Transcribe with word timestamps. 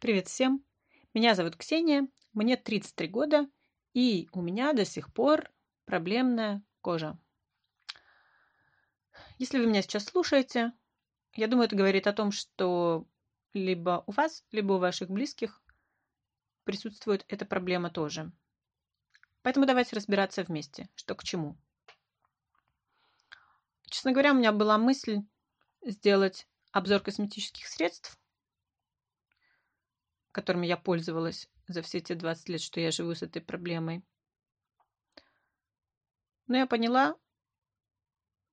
Привет 0.00 0.28
всем! 0.28 0.64
Меня 1.12 1.34
зовут 1.34 1.56
Ксения, 1.56 2.08
мне 2.32 2.56
33 2.56 3.06
года, 3.08 3.46
и 3.92 4.30
у 4.32 4.40
меня 4.40 4.72
до 4.72 4.86
сих 4.86 5.12
пор 5.12 5.50
проблемная 5.84 6.62
кожа. 6.80 7.18
Если 9.36 9.58
вы 9.58 9.66
меня 9.66 9.82
сейчас 9.82 10.06
слушаете, 10.06 10.72
я 11.34 11.48
думаю, 11.48 11.66
это 11.66 11.76
говорит 11.76 12.06
о 12.06 12.14
том, 12.14 12.32
что 12.32 13.06
либо 13.52 14.02
у 14.06 14.12
вас, 14.12 14.42
либо 14.52 14.72
у 14.72 14.78
ваших 14.78 15.10
близких 15.10 15.62
присутствует 16.64 17.26
эта 17.28 17.44
проблема 17.44 17.90
тоже. 17.90 18.32
Поэтому 19.42 19.66
давайте 19.66 19.96
разбираться 19.96 20.44
вместе, 20.44 20.88
что 20.94 21.14
к 21.14 21.24
чему. 21.24 21.58
Честно 23.90 24.12
говоря, 24.12 24.32
у 24.32 24.36
меня 24.36 24.52
была 24.52 24.78
мысль 24.78 25.18
сделать 25.82 26.48
обзор 26.72 27.00
косметических 27.00 27.66
средств, 27.66 28.18
которыми 30.32 30.66
я 30.66 30.76
пользовалась 30.76 31.48
за 31.66 31.82
все 31.82 32.00
те 32.00 32.14
20 32.14 32.48
лет, 32.48 32.60
что 32.60 32.80
я 32.80 32.90
живу 32.90 33.14
с 33.14 33.22
этой 33.22 33.42
проблемой. 33.42 34.04
Но 36.46 36.56
я 36.56 36.66
поняла, 36.66 37.16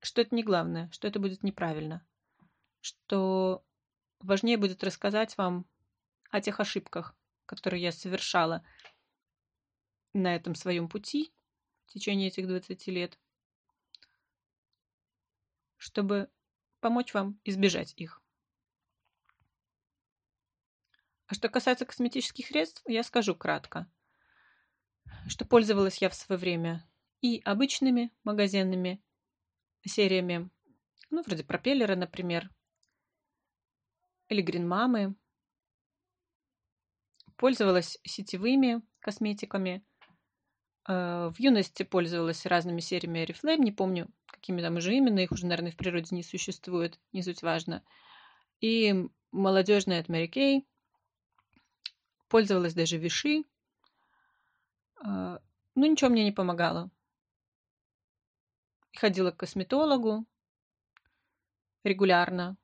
что 0.00 0.20
это 0.20 0.34
не 0.34 0.42
главное, 0.42 0.90
что 0.92 1.08
это 1.08 1.18
будет 1.18 1.42
неправильно, 1.42 2.06
что 2.80 3.64
важнее 4.20 4.56
будет 4.56 4.84
рассказать 4.84 5.36
вам 5.36 5.66
о 6.30 6.40
тех 6.40 6.60
ошибках, 6.60 7.16
которые 7.46 7.82
я 7.82 7.92
совершала 7.92 8.64
на 10.12 10.34
этом 10.34 10.54
своем 10.54 10.88
пути 10.88 11.32
в 11.86 11.92
течение 11.92 12.28
этих 12.28 12.46
20 12.46 12.86
лет, 12.88 13.18
чтобы 15.76 16.30
помочь 16.80 17.14
вам 17.14 17.40
избежать 17.44 17.94
их. 17.96 18.22
А 21.28 21.34
что 21.34 21.50
касается 21.50 21.84
косметических 21.84 22.46
средств, 22.46 22.82
я 22.86 23.02
скажу 23.02 23.34
кратко, 23.34 23.86
что 25.26 25.44
пользовалась 25.44 25.98
я 25.98 26.08
в 26.08 26.14
свое 26.14 26.38
время 26.38 26.88
и 27.20 27.42
обычными 27.44 28.10
магазинными 28.24 29.02
сериями, 29.84 30.48
ну, 31.10 31.22
вроде 31.22 31.44
пропеллера, 31.44 31.96
например, 31.96 32.50
или 34.30 34.40
гринмамы. 34.40 35.16
Пользовалась 37.36 37.98
сетевыми 38.04 38.82
косметиками. 38.98 39.84
Э, 40.88 41.30
в 41.30 41.38
юности 41.38 41.82
пользовалась 41.82 42.46
разными 42.46 42.80
сериями 42.80 43.24
Oriflame, 43.24 43.58
не 43.58 43.72
помню, 43.72 44.08
какими 44.26 44.62
там 44.62 44.76
уже 44.76 44.94
именно, 44.94 45.18
их 45.20 45.30
уже, 45.30 45.46
наверное, 45.46 45.72
в 45.72 45.76
природе 45.76 46.16
не 46.16 46.22
существует, 46.22 46.98
не 47.12 47.22
суть 47.22 47.42
важно. 47.42 47.84
И 48.60 49.08
молодежная 49.30 50.00
от 50.00 50.08
Mary 50.08 50.30
Kay, 50.30 50.64
пользовалась 52.28 52.74
даже 52.74 52.98
Виши. 52.98 53.44
А, 54.96 55.40
ну, 55.74 55.86
ничего 55.86 56.10
мне 56.10 56.24
не 56.24 56.32
помогало. 56.32 56.90
Ходила 58.96 59.30
к 59.30 59.36
косметологу 59.36 60.26
регулярно 61.84 62.56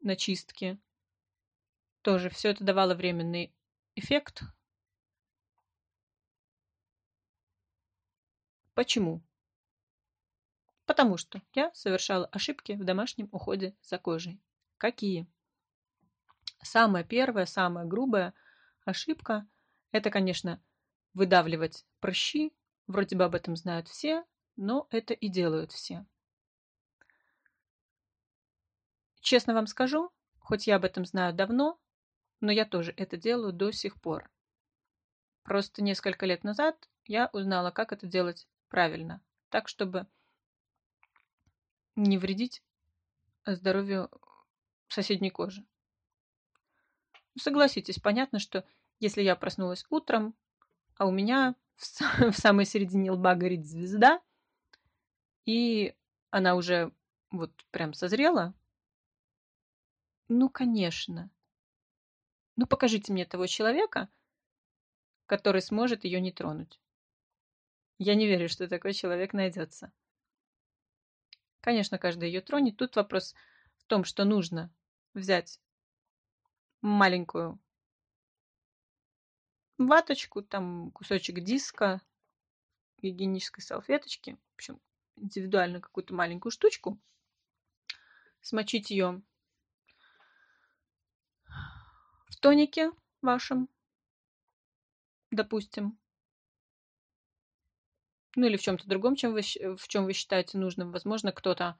на 0.00 0.16
чистки. 0.16 0.78
Тоже 2.02 2.30
все 2.30 2.50
это 2.50 2.64
давало 2.64 2.94
временный 2.94 3.52
эффект. 3.96 4.42
Почему? 8.74 9.22
Потому 10.84 11.16
что 11.16 11.42
я 11.54 11.74
совершала 11.74 12.26
ошибки 12.26 12.72
в 12.72 12.84
домашнем 12.84 13.28
уходе 13.32 13.74
за 13.82 13.98
кожей. 13.98 14.40
Какие? 14.76 15.26
Самое 16.62 17.04
первое, 17.04 17.46
самое 17.46 17.88
грубое– 17.88 18.32
ошибка– 18.86 19.46
это, 19.92 20.10
конечно, 20.10 20.62
выдавливать 21.12 21.84
прыщи. 22.00 22.52
Вроде 22.86 23.16
бы 23.16 23.24
об 23.24 23.34
этом 23.34 23.56
знают 23.56 23.88
все, 23.88 24.24
но 24.56 24.86
это 24.90 25.12
и 25.12 25.28
делают 25.28 25.72
все. 25.72 26.06
Честно 29.20 29.54
вам 29.54 29.66
скажу, 29.66 30.12
хоть 30.38 30.66
я 30.66 30.76
об 30.76 30.84
этом 30.84 31.04
знаю 31.04 31.34
давно, 31.34 31.80
но 32.40 32.52
я 32.52 32.64
тоже 32.64 32.94
это 32.96 33.16
делаю 33.16 33.52
до 33.52 33.72
сих 33.72 34.00
пор. 34.00 34.30
Просто 35.42 35.82
несколько 35.82 36.26
лет 36.26 36.44
назад 36.44 36.88
я 37.04 37.28
узнала, 37.32 37.70
как 37.70 37.92
это 37.92 38.06
делать 38.06 38.46
правильно, 38.68 39.20
так, 39.48 39.68
чтобы 39.68 40.06
не 41.96 42.18
вредить 42.18 42.62
здоровью 43.46 44.10
соседней 44.88 45.30
кожи. 45.30 45.64
Согласитесь, 47.38 47.98
понятно, 47.98 48.38
что 48.38 48.64
если 49.00 49.22
я 49.22 49.36
проснулась 49.36 49.84
утром, 49.90 50.34
а 50.96 51.06
у 51.06 51.10
меня 51.10 51.54
в, 51.76 52.32
в 52.32 52.36
самой 52.36 52.64
середине 52.64 53.10
лба 53.12 53.34
горит 53.34 53.66
звезда, 53.66 54.20
и 55.44 55.94
она 56.30 56.54
уже 56.54 56.92
вот 57.30 57.52
прям 57.70 57.92
созрела, 57.92 58.54
ну, 60.28 60.48
конечно. 60.48 61.30
Ну, 62.56 62.66
покажите 62.66 63.12
мне 63.12 63.24
того 63.24 63.46
человека, 63.46 64.08
который 65.26 65.62
сможет 65.62 66.04
ее 66.04 66.20
не 66.20 66.32
тронуть. 66.32 66.80
Я 67.98 68.14
не 68.14 68.26
верю, 68.26 68.48
что 68.48 68.68
такой 68.68 68.92
человек 68.92 69.32
найдется. 69.32 69.92
Конечно, 71.60 71.98
каждый 71.98 72.28
ее 72.28 72.40
тронет. 72.40 72.76
Тут 72.76 72.96
вопрос 72.96 73.34
в 73.76 73.84
том, 73.84 74.04
что 74.04 74.24
нужно 74.24 74.72
взять 75.14 75.60
маленькую 76.86 77.58
ваточку, 79.78 80.42
там 80.42 80.90
кусочек 80.92 81.40
диска, 81.40 82.00
гигиенической 83.02 83.62
салфеточки, 83.62 84.38
в 84.52 84.54
общем, 84.54 84.80
индивидуально 85.16 85.80
какую-то 85.80 86.14
маленькую 86.14 86.52
штучку, 86.52 86.98
смочить 88.40 88.90
ее 88.90 89.22
в 92.28 92.36
тонике 92.40 92.92
вашем, 93.20 93.68
допустим, 95.30 95.98
ну 98.36 98.46
или 98.46 98.56
в 98.56 98.62
чем-то 98.62 98.86
другом, 98.88 99.16
чем 99.16 99.32
вы, 99.32 99.42
в 99.42 99.88
чем 99.88 100.04
вы 100.04 100.12
считаете 100.12 100.58
нужным. 100.58 100.92
Возможно, 100.92 101.32
кто-то 101.32 101.78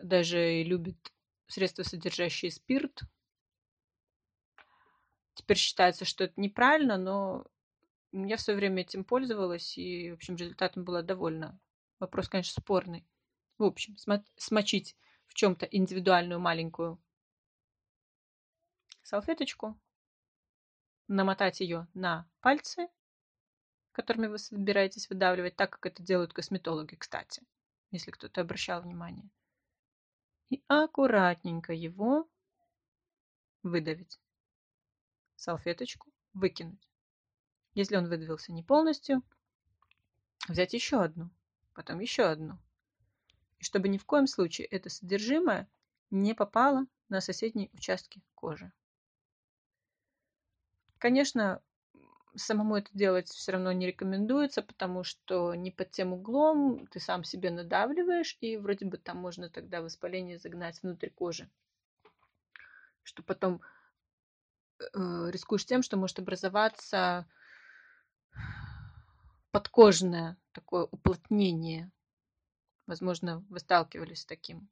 даже 0.00 0.62
любит 0.62 1.12
средства, 1.48 1.82
содержащие 1.82 2.50
спирт, 2.50 3.02
Теперь 5.38 5.56
считается, 5.56 6.04
что 6.04 6.24
это 6.24 6.34
неправильно, 6.36 6.96
но 6.98 7.46
я 8.10 8.36
в 8.36 8.40
свое 8.40 8.56
время 8.56 8.82
этим 8.82 9.04
пользовалась, 9.04 9.78
и, 9.78 10.10
в 10.10 10.14
общем, 10.14 10.34
результатом 10.34 10.82
была 10.82 11.00
довольна. 11.00 11.60
Вопрос, 12.00 12.28
конечно, 12.28 12.60
спорный. 12.60 13.06
В 13.56 13.62
общем, 13.62 13.96
смочить 14.36 14.96
в 15.28 15.34
чем-то 15.34 15.64
индивидуальную 15.66 16.40
маленькую 16.40 17.00
салфеточку, 19.04 19.78
намотать 21.06 21.60
ее 21.60 21.86
на 21.94 22.28
пальцы, 22.40 22.88
которыми 23.92 24.26
вы 24.26 24.38
собираетесь 24.38 25.08
выдавливать, 25.08 25.54
так 25.54 25.70
как 25.70 25.86
это 25.86 26.02
делают 26.02 26.32
косметологи, 26.32 26.96
кстати, 26.96 27.44
если 27.92 28.10
кто-то 28.10 28.40
обращал 28.40 28.82
внимание. 28.82 29.30
И 30.50 30.64
аккуратненько 30.66 31.72
его 31.72 32.28
выдавить 33.62 34.18
салфеточку, 35.38 36.08
выкинуть. 36.34 36.88
Если 37.74 37.96
он 37.96 38.08
выдавился 38.08 38.52
не 38.52 38.62
полностью, 38.62 39.22
взять 40.48 40.74
еще 40.74 41.00
одну, 41.00 41.30
потом 41.74 42.00
еще 42.00 42.24
одну. 42.24 42.58
И 43.58 43.64
чтобы 43.64 43.88
ни 43.88 43.98
в 43.98 44.04
коем 44.04 44.26
случае 44.26 44.66
это 44.66 44.90
содержимое 44.90 45.68
не 46.10 46.34
попало 46.34 46.86
на 47.08 47.20
соседние 47.20 47.70
участки 47.72 48.20
кожи. 48.34 48.72
Конечно, 50.98 51.62
самому 52.34 52.76
это 52.76 52.90
делать 52.92 53.28
все 53.28 53.52
равно 53.52 53.70
не 53.72 53.86
рекомендуется, 53.86 54.62
потому 54.62 55.04
что 55.04 55.54
не 55.54 55.70
под 55.70 55.92
тем 55.92 56.12
углом 56.12 56.86
ты 56.88 56.98
сам 56.98 57.22
себе 57.22 57.50
надавливаешь, 57.50 58.36
и 58.40 58.56
вроде 58.56 58.86
бы 58.86 58.98
там 58.98 59.18
можно 59.18 59.48
тогда 59.48 59.82
воспаление 59.82 60.38
загнать 60.38 60.82
внутрь 60.82 61.10
кожи, 61.10 61.48
что 63.04 63.22
потом 63.22 63.60
рискуешь 64.94 65.66
тем, 65.66 65.82
что 65.82 65.96
может 65.96 66.18
образоваться 66.18 67.26
подкожное 69.50 70.36
такое 70.52 70.84
уплотнение. 70.84 71.90
Возможно, 72.86 73.44
вы 73.48 73.58
сталкивались 73.60 74.22
с 74.22 74.26
таким. 74.26 74.68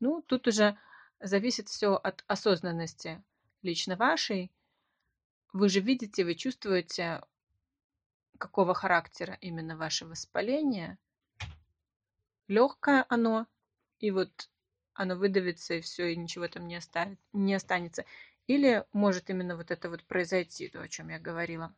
Ну, 0.00 0.22
тут 0.22 0.46
уже 0.46 0.76
зависит 1.20 1.68
все 1.68 1.94
от 1.94 2.24
осознанности 2.26 3.22
лично 3.62 3.96
вашей. 3.96 4.52
Вы 5.52 5.68
же 5.68 5.80
видите, 5.80 6.24
вы 6.24 6.34
чувствуете, 6.34 7.22
какого 8.38 8.74
характера 8.74 9.38
именно 9.40 9.76
ваше 9.76 10.04
воспаление. 10.04 10.98
Легкое 12.48 13.06
оно, 13.08 13.46
и 14.00 14.10
вот 14.10 14.50
оно 14.92 15.16
выдавится, 15.16 15.74
и 15.74 15.80
все, 15.80 16.12
и 16.12 16.16
ничего 16.16 16.48
там 16.48 16.66
не, 16.66 16.76
оставит, 16.76 17.18
не 17.32 17.54
останется 17.54 18.04
Или 18.46 18.84
может 18.92 19.30
именно 19.30 19.56
вот 19.56 19.70
это 19.70 19.88
вот 19.88 20.04
произойти, 20.04 20.68
то, 20.68 20.82
о 20.82 20.88
чем 20.88 21.08
я 21.08 21.18
говорила. 21.18 21.74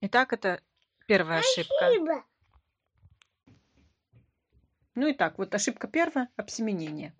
Итак, 0.00 0.32
это 0.32 0.62
первая 1.06 1.40
ошибка. 1.40 2.24
Ну 4.94 5.06
и 5.08 5.12
так, 5.12 5.38
вот 5.38 5.54
ошибка 5.54 5.88
первая– 5.88 6.28
обсеменение. 6.36 7.14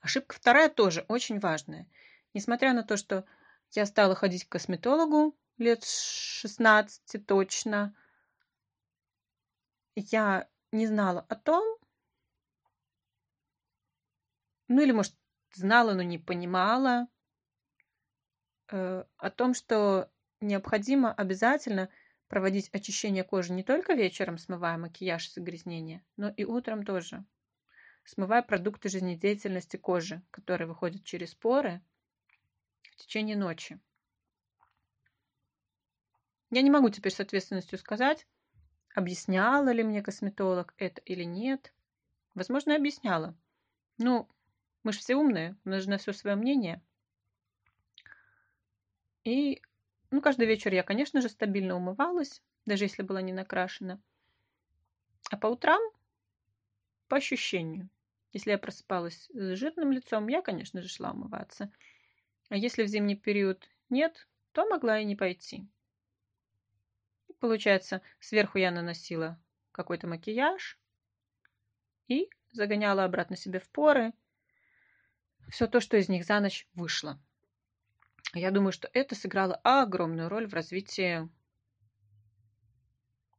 Ошибка 0.00 0.34
вторая 0.34 0.68
тоже 0.68 1.04
очень 1.08 1.38
важная. 1.38 1.86
Несмотря 2.34 2.72
на 2.72 2.82
то, 2.82 2.96
что 2.96 3.24
я 3.70 3.86
стала 3.86 4.14
ходить 4.14 4.44
к 4.44 4.52
косметологу 4.52 5.36
лет 5.58 5.84
16 5.84 7.26
точно, 7.26 7.94
я 9.94 10.48
не 10.72 10.86
знала 10.86 11.24
о 11.28 11.36
том, 11.36 11.78
ну 14.68 14.80
или, 14.80 14.92
может, 14.92 15.14
знала, 15.54 15.94
но 15.94 16.02
не 16.02 16.18
понимала, 16.18 17.08
э, 18.70 19.04
о 19.16 19.30
том, 19.30 19.54
что 19.54 20.10
необходимо 20.40 21.12
обязательно 21.12 21.88
проводить 22.28 22.70
очищение 22.72 23.24
кожи 23.24 23.52
не 23.52 23.62
только 23.62 23.94
вечером, 23.94 24.38
смывая 24.38 24.78
макияж 24.78 25.28
и 25.28 25.32
загрязнения, 25.32 26.04
но 26.16 26.30
и 26.30 26.44
утром 26.44 26.84
тоже, 26.84 27.24
смывая 28.04 28.42
продукты 28.42 28.88
жизнедеятельности 28.88 29.76
кожи, 29.76 30.22
которые 30.30 30.66
выходят 30.66 31.04
через 31.04 31.34
поры 31.34 31.82
в 32.92 32.96
течение 32.96 33.36
ночи. 33.36 33.78
Я 36.50 36.62
не 36.62 36.70
могу 36.70 36.90
теперь 36.90 37.12
с 37.12 37.20
ответственностью 37.20 37.78
сказать, 37.78 38.26
объясняла 38.94 39.70
ли 39.70 39.82
мне 39.82 40.02
косметолог 40.02 40.74
это 40.76 41.00
или 41.02 41.24
нет. 41.24 41.72
Возможно, 42.34 42.76
объясняла. 42.76 43.34
Ну, 43.98 44.28
мы 44.82 44.92
же 44.92 44.98
все 44.98 45.16
умные, 45.16 45.56
у 45.64 45.68
нас 45.70 45.84
же 45.84 45.90
на 45.90 45.98
все 45.98 46.12
свое 46.12 46.36
мнение. 46.36 46.82
И 49.24 49.62
ну, 50.10 50.20
каждый 50.20 50.46
вечер 50.46 50.72
я, 50.74 50.82
конечно 50.82 51.20
же, 51.20 51.28
стабильно 51.28 51.76
умывалась, 51.76 52.42
даже 52.66 52.84
если 52.84 53.02
была 53.02 53.22
не 53.22 53.32
накрашена. 53.32 54.00
А 55.30 55.36
по 55.36 55.46
утрам 55.46 55.80
по 57.08 57.16
ощущению. 57.16 57.88
Если 58.32 58.50
я 58.50 58.58
просыпалась 58.58 59.28
с 59.34 59.56
жирным 59.56 59.92
лицом, 59.92 60.28
я, 60.28 60.40
конечно 60.40 60.80
же, 60.80 60.88
шла 60.88 61.10
умываться. 61.10 61.70
А 62.48 62.56
если 62.56 62.82
в 62.82 62.86
зимний 62.86 63.16
период 63.16 63.68
нет, 63.90 64.26
то 64.52 64.66
могла 64.66 64.98
и 64.98 65.04
не 65.04 65.14
пойти. 65.14 65.66
И 67.28 67.34
получается, 67.34 68.00
сверху 68.18 68.56
я 68.58 68.70
наносила 68.70 69.38
какой-то 69.72 70.06
макияж 70.06 70.78
и 72.08 72.30
загоняла 72.50 73.04
обратно 73.04 73.36
себе 73.36 73.60
в 73.60 73.68
поры 73.68 74.14
все 75.52 75.66
то, 75.66 75.80
что 75.80 75.98
из 75.98 76.08
них 76.08 76.24
за 76.24 76.40
ночь 76.40 76.66
вышло. 76.72 77.20
Я 78.32 78.50
думаю, 78.50 78.72
что 78.72 78.88
это 78.94 79.14
сыграло 79.14 79.54
огромную 79.56 80.30
роль 80.30 80.46
в 80.46 80.54
развитии 80.54 81.28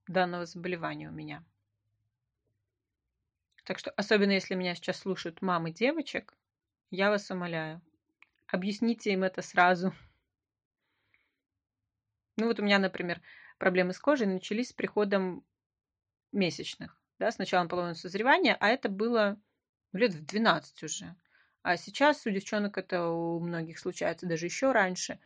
данного 0.08 0.46
заболевания 0.46 1.10
у 1.10 1.12
меня. 1.12 1.44
Так 3.64 3.80
что, 3.80 3.90
особенно 3.92 4.32
если 4.32 4.54
меня 4.54 4.76
сейчас 4.76 5.00
слушают 5.00 5.42
мамы 5.42 5.72
девочек, 5.72 6.38
я 6.92 7.10
вас 7.10 7.32
умоляю, 7.32 7.82
объясните 8.46 9.12
им 9.14 9.24
это 9.24 9.42
сразу. 9.42 9.92
Ну 12.38 12.46
вот 12.46 12.60
у 12.60 12.64
меня, 12.64 12.78
например, 12.78 13.24
проблемы 13.58 13.92
с 13.94 14.00
кожей 14.00 14.28
начались 14.28 14.70
с 14.70 14.74
приходом 14.74 15.44
месячных. 16.32 16.96
Да, 17.18 17.32
с 17.32 17.40
началом 17.40 17.70
полового 17.70 17.94
созревания, 17.94 18.56
а 18.60 18.70
это 18.70 18.88
было 18.88 19.42
лет 19.94 20.14
в 20.14 20.24
12 20.26 20.84
уже. 20.84 21.16
А 21.64 21.78
сейчас 21.78 22.26
у 22.28 22.30
девчонок 22.30 22.78
это 22.78 23.08
у 23.08 23.40
многих 23.40 23.80
случается 23.80 24.26
даже 24.26 24.46
еще 24.46 24.74
раньше. 24.74 25.20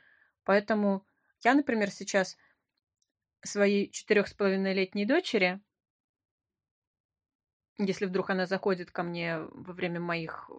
Поэтому 0.44 1.04
я, 1.44 1.56
например, 1.56 1.90
сейчас 1.90 2.38
своей 3.44 3.90
четырех 3.90 4.28
с 4.28 4.34
половиной 4.34 4.76
летней 4.76 5.08
дочери, 5.08 5.60
если 7.80 8.06
вдруг 8.06 8.30
она 8.30 8.46
заходит 8.46 8.92
ко 8.92 9.02
мне 9.02 9.40
во 9.40 9.74
время 9.74 10.00
моих 10.00 10.50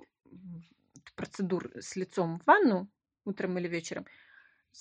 процедур 1.15 1.71
с 1.77 1.95
лицом 1.95 2.41
в 2.41 2.47
ванну 2.47 2.89
утром 3.25 3.57
или 3.59 3.69
вечером, 3.69 4.05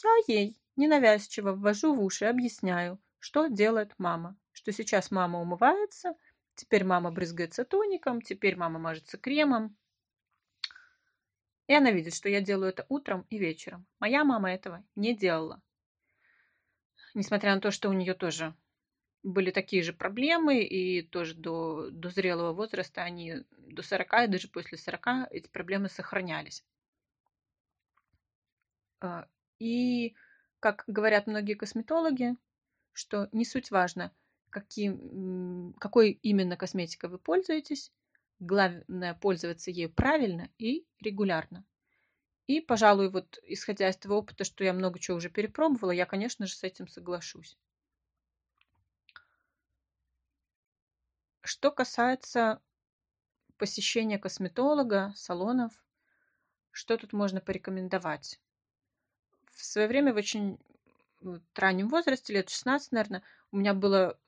я 0.03 0.09
ей 0.27 0.57
ненавязчиво 0.75 1.53
ввожу 1.53 1.93
в 1.95 2.03
уши, 2.03 2.25
объясняю, 2.25 2.99
что 3.19 3.47
делает 3.47 3.93
мама. 3.99 4.35
Что 4.51 4.71
сейчас 4.71 5.11
мама 5.11 5.39
умывается, 5.41 6.15
теперь 6.55 6.83
мама 6.83 7.11
брызгается 7.11 7.65
тоником, 7.65 8.21
теперь 8.21 8.55
мама 8.55 8.79
мажется 8.79 9.17
кремом, 9.17 9.75
и 11.67 11.73
она 11.73 11.91
видит, 11.91 12.15
что 12.15 12.29
я 12.29 12.41
делаю 12.41 12.69
это 12.69 12.85
утром 12.89 13.25
и 13.29 13.37
вечером. 13.37 13.85
Моя 13.99 14.23
мама 14.23 14.51
этого 14.51 14.83
не 14.95 15.15
делала. 15.15 15.61
Несмотря 17.13 17.55
на 17.55 17.61
то, 17.61 17.71
что 17.71 17.89
у 17.89 17.93
нее 17.93 18.13
тоже 18.13 18.55
были 19.23 19.51
такие 19.51 19.83
же 19.83 19.91
проблемы, 19.91 20.61
и 20.61 21.01
тоже 21.01 21.35
до, 21.35 21.89
до 21.89 22.09
зрелого 22.09 22.53
возраста 22.53 23.01
они 23.01 23.43
до 23.51 23.81
40, 23.81 24.23
и 24.23 24.27
даже 24.27 24.47
после 24.47 24.77
40 24.77 25.27
эти 25.31 25.49
проблемы 25.49 25.89
сохранялись. 25.89 26.63
А, 28.99 29.27
и, 29.59 30.15
как 30.59 30.83
говорят 30.87 31.27
многие 31.27 31.55
косметологи, 31.55 32.35
что 32.93 33.27
не 33.31 33.45
суть 33.45 33.71
важно, 33.71 34.13
каким, 34.49 35.73
какой 35.79 36.11
именно 36.11 36.55
косметикой 36.55 37.09
вы 37.09 37.19
пользуетесь, 37.19 37.91
Главное 38.39 39.15
пользоваться 39.15 39.71
ею 39.71 39.91
правильно 39.91 40.49
и 40.57 40.85
регулярно. 40.99 41.65
И, 42.45 42.61
пожалуй, 42.61 43.09
вот 43.09 43.39
исходя 43.43 43.89
из 43.89 43.97
того 43.97 44.17
опыта, 44.17 44.43
что 44.43 44.63
я 44.63 44.73
много 44.73 44.99
чего 44.99 45.17
уже 45.17 45.29
перепробовала, 45.29 45.91
я, 45.91 46.05
конечно 46.05 46.45
же, 46.47 46.55
с 46.55 46.63
этим 46.63 46.87
соглашусь. 46.87 47.57
Что 51.41 51.71
касается 51.71 52.61
посещения 53.57 54.19
косметолога, 54.19 55.13
салонов, 55.15 55.73
что 56.71 56.97
тут 56.97 57.11
можно 57.11 57.41
порекомендовать? 57.41 58.39
В 59.51 59.65
свое 59.65 59.87
время, 59.87 60.13
в 60.13 60.17
очень 60.17 60.59
раннем 61.55 61.89
возрасте, 61.89 62.33
лет 62.33 62.49
16, 62.49 62.91
наверное, 62.91 63.23
у 63.51 63.57
меня 63.57 63.73
было 63.73 64.19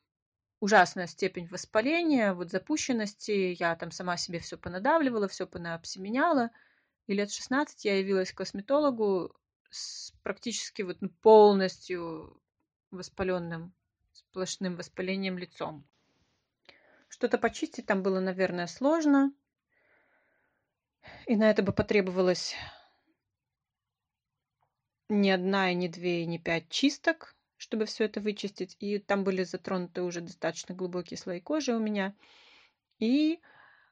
ужасная 0.59 1.07
степень 1.07 1.47
воспаления, 1.47 2.33
вот 2.33 2.51
запущенности. 2.51 3.55
Я 3.59 3.75
там 3.75 3.91
сама 3.91 4.17
себе 4.17 4.39
все 4.39 4.57
понадавливала, 4.57 5.27
все 5.27 5.47
понаобсеменяла. 5.47 6.51
И 7.07 7.13
лет 7.13 7.31
16 7.31 7.85
я 7.85 7.97
явилась 7.97 8.31
к 8.31 8.37
косметологу 8.37 9.35
с 9.69 10.11
практически 10.23 10.81
вот 10.81 10.97
ну, 11.01 11.09
полностью 11.21 12.41
воспаленным, 12.91 13.73
сплошным 14.13 14.75
воспалением 14.75 15.37
лицом. 15.37 15.87
Что-то 17.07 17.37
почистить 17.37 17.85
там 17.85 18.03
было, 18.03 18.19
наверное, 18.19 18.67
сложно. 18.67 19.33
И 21.25 21.35
на 21.35 21.49
это 21.49 21.63
бы 21.63 21.71
потребовалось 21.71 22.55
не 25.07 25.31
одна, 25.31 25.71
и 25.71 25.75
не 25.75 25.87
две, 25.87 26.23
и 26.23 26.27
не 26.27 26.37
пять 26.37 26.69
чисток 26.69 27.35
чтобы 27.59 27.85
все 27.85 28.05
это 28.05 28.21
вычистить. 28.21 28.75
И 28.79 28.97
там 28.97 29.23
были 29.23 29.43
затронуты 29.43 30.01
уже 30.01 30.21
достаточно 30.21 30.73
глубокие 30.73 31.17
слои 31.17 31.41
кожи 31.41 31.73
у 31.73 31.79
меня. 31.79 32.15
И 32.99 33.39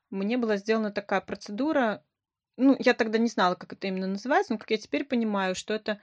мне 0.09 0.37
была 0.37 0.55
сделана 0.55 0.89
такая 0.89 1.19
процедура. 1.19 2.01
Ну, 2.55 2.75
я 2.79 2.93
тогда 2.93 3.17
не 3.19 3.27
знала, 3.27 3.55
как 3.55 3.73
это 3.73 3.87
именно 3.87 4.07
называется, 4.07 4.53
но 4.53 4.57
как 4.57 4.71
я 4.71 4.77
теперь 4.77 5.03
понимаю, 5.03 5.53
что 5.53 5.73
это 5.73 5.99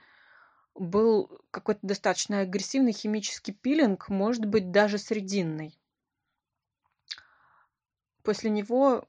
был 0.75 1.41
какой-то 1.49 1.79
достаточно 1.81 2.41
агрессивный 2.41 2.93
химический 2.93 3.53
пилинг, 3.53 4.09
может 4.09 4.45
быть, 4.45 4.71
даже 4.71 4.99
срединный. 4.99 5.75
После 8.21 8.51
него, 8.51 9.07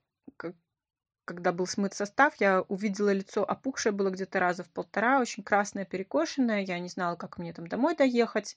когда 1.26 1.50
был 1.52 1.66
смыт 1.66 1.92
состав, 1.92 2.36
я 2.36 2.62
увидела 2.62 3.12
лицо 3.12 3.44
опухшее 3.44 3.92
было 3.92 4.10
где-то 4.10 4.38
раза 4.38 4.62
в 4.62 4.70
полтора, 4.70 5.20
очень 5.20 5.42
красное, 5.42 5.84
перекошенное. 5.84 6.60
Я 6.60 6.78
не 6.78 6.88
знала, 6.88 7.16
как 7.16 7.36
мне 7.36 7.52
там 7.52 7.66
домой 7.66 7.96
доехать. 7.96 8.56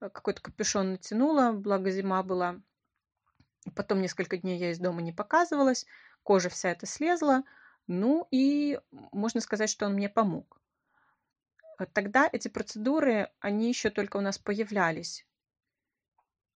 Э, 0.00 0.08
какой-то 0.08 0.40
капюшон 0.40 0.92
натянула, 0.92 1.52
благо 1.52 1.90
зима 1.90 2.22
была. 2.22 2.60
Потом 3.76 4.00
несколько 4.00 4.38
дней 4.38 4.58
я 4.58 4.70
из 4.70 4.78
дома 4.78 5.02
не 5.02 5.12
показывалась, 5.12 5.84
кожа 6.22 6.48
вся 6.48 6.70
эта 6.70 6.86
слезла. 6.86 7.44
Ну 7.86 8.26
и 8.30 8.80
можно 9.12 9.42
сказать, 9.42 9.68
что 9.68 9.84
он 9.84 9.92
мне 9.92 10.08
помог. 10.08 10.58
Э, 11.78 11.84
тогда 11.84 12.26
эти 12.32 12.48
процедуры, 12.48 13.30
они 13.38 13.68
еще 13.68 13.90
только 13.90 14.16
у 14.16 14.22
нас 14.22 14.38
появлялись. 14.38 15.26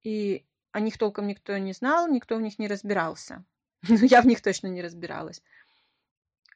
И 0.02 0.46
о 0.70 0.80
них 0.80 0.96
толком 0.96 1.26
никто 1.26 1.58
не 1.58 1.74
знал, 1.74 2.08
никто 2.08 2.36
в 2.36 2.40
них 2.40 2.58
не 2.58 2.68
разбирался. 2.68 3.44
Ну, 3.88 3.96
я 4.04 4.22
в 4.22 4.26
них 4.26 4.40
точно 4.40 4.68
не 4.68 4.82
разбиралась. 4.82 5.42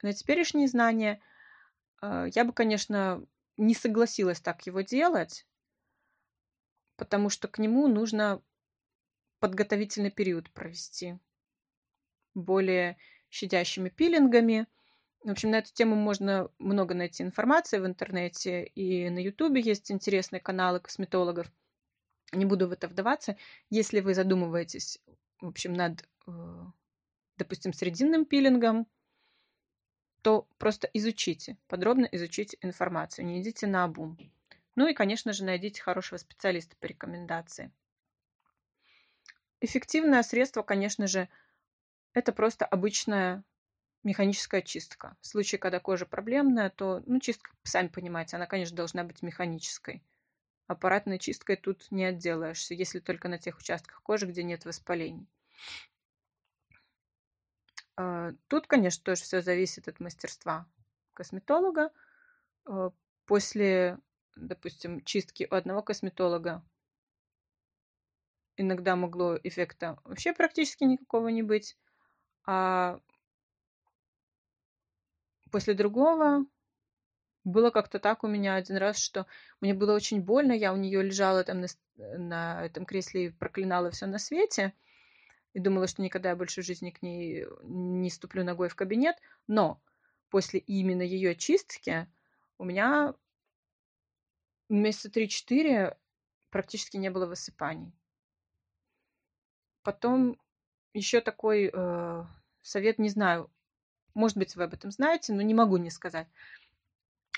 На 0.02 0.12
теперешние 0.12 0.68
знания 0.68 1.21
э, 2.02 2.28
я 2.35 2.45
бы, 2.45 2.52
конечно, 2.52 3.25
не 3.56 3.75
согласилась 3.75 4.40
так 4.40 4.66
его 4.66 4.83
делать, 4.83 5.47
потому 6.97 7.28
что 7.28 7.49
к 7.49 7.59
нему 7.59 7.88
нужно 7.88 8.42
подготовительный 9.40 10.11
период 10.11 10.50
провести 10.50 11.18
более 12.35 12.97
щадящими 13.30 13.88
пилингами, 13.88 14.66
В 15.25 15.30
общем, 15.30 15.50
на 15.50 15.56
эту 15.59 15.73
тему 15.73 15.97
можно 15.97 16.50
много 16.59 16.95
найти 16.95 17.23
информации 17.25 17.80
в 17.80 17.87
интернете, 17.87 18.64
и 18.64 19.11
на 19.11 19.18
Ютубе 19.18 19.61
есть 19.61 19.90
интересные 19.90 20.40
каналы 20.40 20.78
косметологов. 20.78 21.50
Не 22.33 22.45
буду 22.45 22.68
в 22.68 22.73
это 22.73 22.87
вдаваться. 22.87 23.37
Если 23.71 24.00
вы 24.00 24.14
задумываетесь, 24.14 25.00
в 25.40 25.49
общем, 25.49 25.73
над, 25.73 26.09
э, 26.28 26.64
допустим, 27.37 27.73
срединным 27.73 28.25
пилингом, 28.25 28.87
то 30.23 30.49
просто 30.59 30.88
изучите, 30.93 31.57
подробно 31.69 32.09
изучите 32.11 32.59
информацию, 32.61 33.26
не 33.26 33.40
идите 33.40 33.66
на 33.66 33.85
обум. 33.85 34.19
Ну 34.75 34.88
и, 34.88 34.95
конечно 34.95 35.33
же, 35.33 35.45
найдите 35.45 35.83
хорошего 35.83 36.19
специалиста 36.19 36.76
по 36.76 36.87
рекомендации. 36.87 37.71
Эффективное 39.61 40.23
средство, 40.23 40.62
конечно 40.62 41.07
же, 41.07 41.28
это 42.12 42.33
просто 42.33 42.66
обычная 42.66 43.45
механическая 44.02 44.62
чистка. 44.62 45.16
В 45.21 45.26
случае, 45.26 45.59
когда 45.59 45.81
кожа 45.81 46.07
проблемная, 46.07 46.71
то, 46.71 47.02
ну, 47.07 47.21
чистка, 47.21 47.50
сами 47.62 47.88
понимаете, 47.88 48.37
она, 48.37 48.47
конечно, 48.47 48.76
должна 48.76 49.05
быть 49.05 49.23
механической. 49.23 50.02
Аппаратной 50.66 51.19
чисткой 51.19 51.57
тут 51.57 51.87
не 51.90 52.05
отделаешься, 52.05 52.75
если 52.75 52.99
только 52.99 53.28
на 53.28 53.38
тех 53.38 53.59
участках 53.59 54.02
кожи, 54.02 54.26
где 54.26 54.43
нет 54.43 54.64
воспалений. 54.64 55.28
А, 57.96 58.32
тут, 58.48 58.66
конечно, 58.66 59.02
тоже 59.02 59.22
все 59.22 59.40
зависит 59.40 59.88
от 59.88 60.00
мастерства 60.00 60.66
косметолога. 61.14 61.90
А, 62.66 62.90
после, 63.24 63.98
допустим, 64.36 65.02
чистки 65.02 65.48
у 65.50 65.54
одного 65.54 65.82
косметолога 65.82 66.62
иногда 68.56 68.96
могло 68.96 69.38
эффекта 69.42 69.98
вообще 70.04 70.32
практически 70.32 70.84
никакого 70.84 71.28
не 71.28 71.42
быть, 71.42 71.76
а 72.46 73.00
после 75.50 75.74
другого 75.74 76.46
было 77.44 77.70
как-то 77.70 77.98
так 77.98 78.24
у 78.24 78.26
меня 78.28 78.56
один 78.56 78.76
раз, 78.76 78.98
что 78.98 79.26
мне 79.60 79.72
было 79.72 79.94
очень 79.94 80.20
больно, 80.20 80.52
я 80.52 80.72
у 80.72 80.76
нее 80.76 81.02
лежала 81.02 81.44
там 81.44 81.60
на, 81.60 81.68
на 81.96 82.64
этом 82.64 82.84
кресле 82.84 83.26
и 83.26 83.30
проклинала 83.30 83.90
все 83.90 84.06
на 84.06 84.18
свете, 84.18 84.74
и 85.56 85.58
думала, 85.58 85.86
что 85.86 86.02
никогда 86.02 86.28
я 86.28 86.36
больше 86.36 86.60
в 86.60 86.66
жизни 86.66 86.90
к 86.90 87.00
ней 87.00 87.46
не 87.62 88.10
ступлю 88.10 88.44
ногой 88.44 88.68
в 88.68 88.75
кабинет, 88.75 89.16
но 89.46 89.80
после 90.28 90.60
именно 90.60 91.00
ее 91.00 91.34
чистки 91.34 92.06
у 92.58 92.64
меня 92.64 93.14
месяца 94.68 95.08
3-4 95.08 95.96
практически 96.50 96.98
не 96.98 97.08
было 97.08 97.25
высыпаний. 97.25 97.90
Потом 99.82 100.38
еще 100.92 101.22
такой 101.22 101.70
э, 101.72 102.25
совет, 102.60 102.98
не 102.98 103.08
знаю, 103.08 103.50
может 104.12 104.36
быть, 104.36 104.56
вы 104.56 104.64
об 104.64 104.75
этом 104.75 104.90
знаете, 104.90 105.32
но 105.32 105.40
не 105.40 105.54
могу 105.54 105.78
не 105.78 105.88
сказать, 105.88 106.28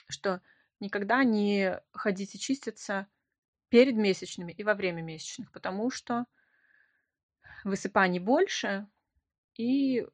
что 0.09 0.43
никогда 0.81 1.23
не 1.23 1.81
ходите 1.93 2.37
чиститься 2.37 3.07
перед 3.69 3.95
месячными 3.95 4.51
и 4.51 4.65
во 4.65 4.75
время 4.75 5.03
месячных, 5.03 5.53
потому 5.53 5.93
что 5.93 6.27
высыпаний 7.65 8.19
больше, 8.19 8.87
и, 9.57 10.07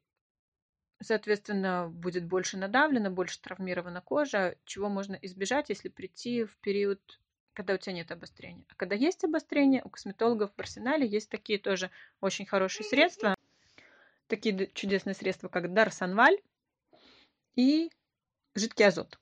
соответственно, 1.01 1.87
будет 1.89 2.25
больше 2.25 2.57
надавлена, 2.57 3.09
больше 3.09 3.41
травмирована 3.41 4.01
кожа, 4.01 4.57
чего 4.65 4.89
можно 4.89 5.15
избежать, 5.21 5.69
если 5.69 5.89
прийти 5.89 6.45
в 6.45 6.57
период, 6.57 7.19
когда 7.53 7.75
у 7.75 7.77
тебя 7.77 7.93
нет 7.93 8.11
обострения. 8.11 8.65
А 8.69 8.75
когда 8.75 8.95
есть 8.95 9.23
обострение, 9.23 9.81
у 9.83 9.89
косметологов 9.89 10.51
в 10.55 10.59
арсенале 10.59 11.07
есть 11.07 11.29
такие 11.29 11.59
тоже 11.59 11.91
очень 12.21 12.45
хорошие 12.45 12.87
средства, 12.87 13.35
такие 14.27 14.67
чудесные 14.73 15.13
средства, 15.13 15.47
как 15.47 15.73
Дарсанваль, 15.73 16.41
и 17.55 17.89
жидкий 18.53 18.85
азот, 18.85 19.19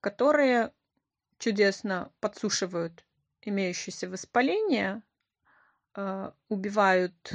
которые 0.00 0.72
чудесно 1.38 2.12
подсушивают 2.20 3.04
имеющееся 3.42 4.08
воспаление, 4.08 5.02
э, 5.98 6.30
убивают 6.48 7.32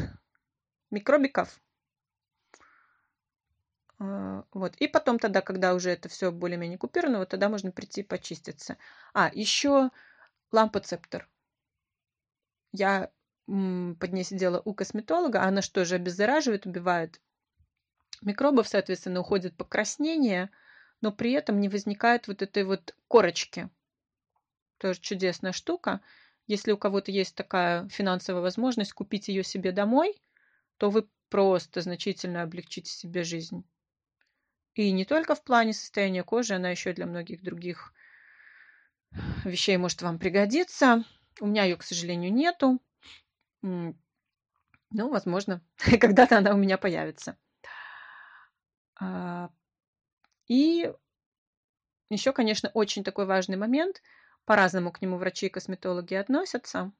микробиков. 0.89 1.62
Э, 4.00 4.43
вот. 4.53 4.75
И 4.77 4.88
потом 4.88 5.20
тогда, 5.20 5.41
когда 5.41 5.74
уже 5.74 5.89
это 5.89 6.08
все 6.08 6.32
более-менее 6.32 6.77
купировано, 6.77 7.20
вот 7.20 7.29
тогда 7.29 7.50
можно 7.50 7.72
прийти 7.72 8.03
почиститься. 8.03 8.77
А, 9.13 9.29
еще 9.34 9.89
лампоцептор. 10.51 11.27
Я 12.72 13.12
под 13.46 14.13
ней 14.13 14.24
сидела 14.24 14.62
у 14.63 14.74
косметолога, 14.74 15.43
она 15.43 15.62
что 15.62 15.84
же 15.84 15.96
обеззараживает, 15.96 16.65
убивает 16.65 17.20
микробов, 18.22 18.70
соответственно, 18.70 19.20
уходит 19.20 19.58
покраснение, 19.58 20.50
но 21.01 21.12
при 21.12 21.34
этом 21.34 21.60
не 21.60 21.67
возникает 21.67 22.29
вот 22.29 22.41
этой 22.41 22.63
вот 22.63 22.96
корочки. 23.10 23.70
Тоже 24.77 25.01
чудесная 25.01 25.51
штука. 25.51 26.00
Если 26.47 26.71
у 26.71 26.77
кого-то 26.77 27.12
есть 27.12 27.35
такая 27.35 27.88
финансовая 27.89 28.41
возможность 28.41 28.93
купить 28.93 29.27
ее 29.27 29.43
себе 29.43 29.71
домой, 29.71 30.15
то 30.77 30.89
вы 30.89 31.07
просто 31.29 31.81
значительно 31.81 32.41
облегчите 32.41 32.91
себе 32.91 33.23
жизнь. 33.23 33.63
И 34.75 34.91
не 34.91 35.05
только 35.05 35.35
в 35.35 35.43
плане 35.43 35.73
состояния 35.73 36.23
кожи, 36.23 36.55
она 36.55 36.69
еще 36.69 36.93
для 36.93 37.05
многих 37.05 37.43
других 37.43 37.93
вещей 39.45 39.77
может 39.77 40.01
вам 40.01 40.19
пригодиться. 40.19 41.03
У 41.39 41.47
меня 41.47 41.63
ее, 41.63 41.77
к 41.77 41.83
сожалению, 41.83 42.33
нету. 42.33 42.81
Ну, 43.62 43.95
возможно, 44.91 45.62
когда-то 46.00 46.38
она 46.38 46.53
у 46.53 46.57
меня 46.57 46.77
появится. 46.77 47.38
А, 49.00 49.50
и 50.47 50.91
еще, 52.09 52.31
конечно, 52.31 52.69
очень 52.73 53.03
такой 53.03 53.25
важный 53.25 53.57
момент. 53.57 54.01
По-разному 54.45 54.91
к 54.91 55.01
нему 55.01 55.17
врачи 55.17 55.47
и 55.47 55.50
косметологи 55.50 56.15
относятся. 56.15 56.91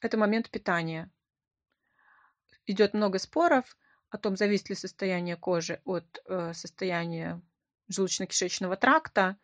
Это 0.00 0.16
момент 0.16 0.50
питания. 0.50 1.10
Идет 2.66 2.94
много 2.94 3.18
споров 3.18 3.76
о 4.10 4.18
том, 4.18 4.36
зависит 4.36 4.68
ли 4.68 4.74
состояние 4.74 5.36
кожи 5.36 5.80
от 5.84 6.22
э, 6.26 6.52
состояния 6.54 7.40
желудочно-кишечного 7.88 8.76
тракта, 8.76 9.38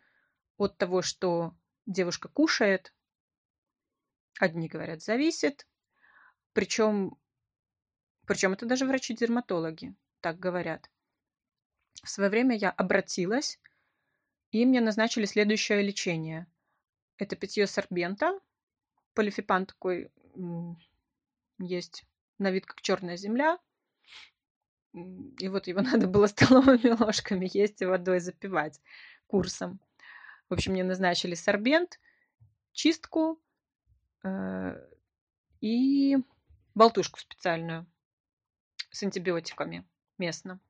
от 0.57 0.76
того, 0.78 1.02
что 1.02 1.54
девушка 1.87 2.28
кушает. 2.28 2.95
Одни 4.38 4.69
говорят, 4.69 5.02
зависит. 5.02 5.66
Причем, 6.52 7.16
причем 8.26 8.52
это 8.52 8.66
даже 8.66 8.87
врачи-дерматологи 8.87 9.95
так 10.21 10.38
говорят. 10.38 10.90
В 12.02 12.09
свое 12.09 12.31
время 12.31 12.57
я 12.57 12.71
обратилась, 12.71 13.61
и 14.52 14.66
мне 14.66 14.80
назначили 14.80 15.25
следующее 15.25 15.82
лечение. 15.82 16.47
Это 17.16 17.37
питье 17.37 17.66
сорбента. 17.66 18.38
Полифипан 19.14 19.66
такой 19.66 20.11
есть 21.59 22.04
на 22.38 22.50
вид 22.50 22.66
как 22.66 22.82
черная 22.82 23.16
земля. 23.16 23.59
И 24.92 25.49
вот 25.49 25.66
его 25.66 25.80
надо 25.82 26.06
было 26.06 26.26
столовыми 26.26 26.90
ложками 27.02 27.49
есть 27.52 27.80
и 27.80 27.87
водой 27.87 28.21
запивать 28.21 28.80
курсом. 29.26 29.80
В 30.50 30.54
общем, 30.54 30.73
мне 30.73 30.85
назначили 30.85 31.35
сорбент, 31.35 31.99
чистку 32.73 33.40
э, 34.23 34.88
и 35.62 36.18
болтушку 36.75 37.18
специальную 37.18 37.87
с 38.90 39.02
антибиотиками 39.02 39.87
местно. 40.18 40.61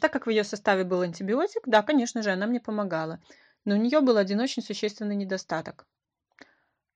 Так 0.00 0.12
как 0.12 0.26
в 0.26 0.30
ее 0.30 0.44
составе 0.44 0.84
был 0.84 1.02
антибиотик, 1.02 1.62
да, 1.66 1.82
конечно 1.82 2.22
же, 2.22 2.30
она 2.30 2.46
мне 2.46 2.60
помогала. 2.60 3.20
Но 3.64 3.74
у 3.74 3.78
нее 3.78 4.00
был 4.00 4.16
один 4.16 4.40
очень 4.40 4.62
существенный 4.62 5.14
недостаток. 5.14 5.86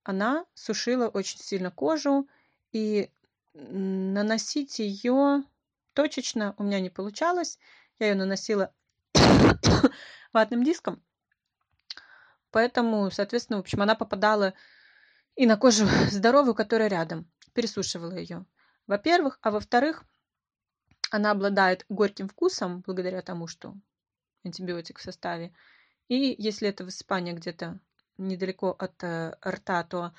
Она 0.02 0.46
сушила 0.54 1.08
очень 1.08 1.38
сильно 1.38 1.70
кожу, 1.70 2.28
и 2.72 3.10
наносить 3.52 4.78
ее 4.78 5.44
точечно 5.92 6.54
у 6.58 6.62
меня 6.62 6.80
не 6.80 6.90
получалось. 6.90 7.58
Я 7.98 8.08
ее 8.08 8.14
наносила 8.14 8.72
ватным 10.32 10.64
диском. 10.64 11.02
Поэтому, 12.50 13.10
соответственно, 13.10 13.58
в 13.58 13.60
общем, 13.60 13.82
она 13.82 13.94
попадала 13.94 14.54
и 15.36 15.46
на 15.46 15.56
кожу 15.56 15.86
здоровую, 16.10 16.54
которая 16.54 16.88
рядом. 16.88 17.30
Пересушивала 17.52 18.14
ее. 18.16 18.46
Во-первых. 18.86 19.38
А 19.42 19.50
во-вторых, 19.50 20.04
она 21.14 21.30
обладает 21.30 21.86
горьким 21.88 22.26
вкусом 22.26 22.80
благодаря 22.80 23.22
тому, 23.22 23.46
что 23.46 23.76
антибиотик 24.42 24.98
в 24.98 25.02
составе. 25.02 25.54
И 26.08 26.34
если 26.36 26.68
это 26.68 26.84
высыпание 26.84 27.34
где-то 27.34 27.78
недалеко 28.18 28.70
от 28.76 29.00
э, 29.04 29.36
рта, 29.46 29.84
то 29.84 30.12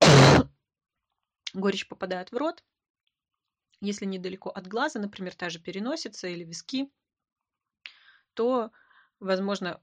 горечь 1.54 1.88
попадает 1.88 2.30
в 2.30 2.36
рот. 2.36 2.62
Если 3.80 4.04
недалеко 4.04 4.50
от 4.50 4.66
глаза, 4.66 5.00
например, 5.00 5.34
та 5.34 5.48
же 5.48 5.58
переносица 5.60 6.28
или 6.28 6.44
виски, 6.44 6.90
то, 8.34 8.70
возможно, 9.18 9.80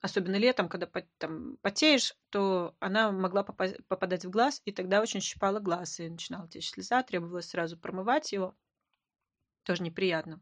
особенно 0.00 0.36
летом, 0.36 0.68
когда 0.68 0.88
там, 1.18 1.56
потеешь, 1.62 2.14
то 2.30 2.74
она 2.80 3.10
могла 3.10 3.42
попадать 3.42 4.24
в 4.24 4.30
глаз, 4.30 4.60
и 4.64 4.72
тогда 4.72 5.00
очень 5.00 5.20
щипала 5.20 5.60
глаз, 5.60 6.00
и 6.00 6.08
начинала 6.08 6.48
течь 6.48 6.70
слеза, 6.70 7.02
требовалось 7.02 7.48
сразу 7.48 7.78
промывать 7.78 8.32
его. 8.32 8.54
Тоже 9.64 9.82
неприятно. 9.82 10.40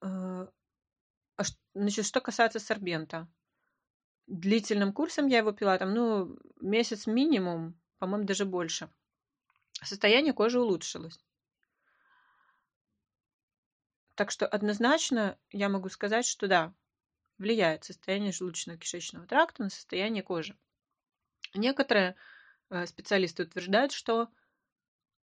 Э, 0.00 0.46
а 1.36 1.42
значит, 1.74 2.04
что 2.06 2.20
касается 2.20 2.58
сорбента. 2.58 3.28
Длительным 4.26 4.92
курсом 4.92 5.26
я 5.26 5.38
его 5.38 5.52
пила, 5.52 5.78
там, 5.78 5.94
ну, 5.94 6.38
месяц 6.60 7.06
минимум, 7.06 7.78
по-моему, 7.98 8.26
даже 8.26 8.44
больше. 8.44 8.90
Состояние 9.82 10.32
кожи 10.32 10.58
улучшилось. 10.60 11.18
Так 14.14 14.30
что 14.30 14.46
однозначно 14.46 15.38
я 15.50 15.68
могу 15.68 15.88
сказать, 15.88 16.26
что 16.26 16.46
да, 16.46 16.72
влияет 17.38 17.84
состояние 17.84 18.30
желудочно-кишечного 18.30 19.26
тракта 19.26 19.64
на 19.64 19.70
состояние 19.70 20.22
кожи. 20.22 20.56
Некоторые 21.54 22.16
э, 22.70 22.86
специалисты 22.86 23.44
утверждают, 23.44 23.92
что 23.92 24.28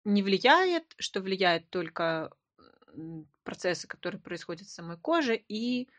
не 0.03 0.21
влияет, 0.21 0.93
что 0.97 1.21
влияет 1.21 1.69
только 1.69 2.31
процессы, 3.43 3.87
которые 3.87 4.21
происходят 4.21 4.67
в 4.67 4.71
самой 4.71 4.97
коже, 4.97 5.35
и 5.35 5.89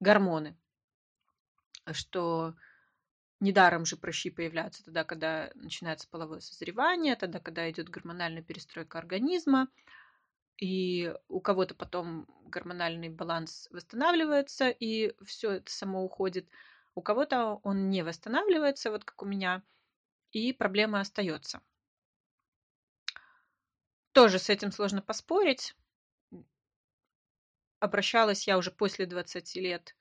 гормоны. 0.00 0.56
Что 1.92 2.54
недаром 3.40 3.84
же 3.84 3.96
прыщи 3.96 4.30
появляются 4.30 4.84
тогда, 4.84 5.04
когда 5.04 5.50
начинается 5.54 6.08
половое 6.08 6.40
созревание, 6.40 7.16
тогда, 7.16 7.40
когда 7.40 7.70
идет 7.70 7.88
гормональная 7.88 8.42
перестройка 8.42 8.98
организма, 8.98 9.68
и 10.56 11.14
у 11.28 11.40
кого-то 11.40 11.74
потом 11.74 12.26
гормональный 12.46 13.08
баланс 13.08 13.68
восстанавливается, 13.70 14.68
и 14.70 15.14
все 15.24 15.52
это 15.52 15.70
само 15.72 16.04
уходит. 16.04 16.48
У 16.94 17.02
кого-то 17.02 17.60
он 17.62 17.90
не 17.90 18.02
восстанавливается, 18.02 18.90
вот 18.90 19.04
как 19.04 19.22
у 19.22 19.26
меня, 19.26 19.62
и 20.30 20.52
проблема 20.52 21.00
остается. 21.00 21.60
Тоже 24.12 24.38
с 24.38 24.48
этим 24.48 24.70
сложно 24.70 25.02
поспорить. 25.02 25.74
Обращалась 27.80 28.46
я 28.46 28.56
уже 28.56 28.70
после 28.70 29.06
20 29.06 29.56
лет 29.56 29.96